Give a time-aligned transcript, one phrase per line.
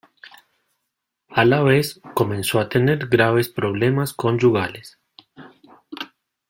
[1.29, 4.99] A la vez comenzó a tener graves problemas conyugales.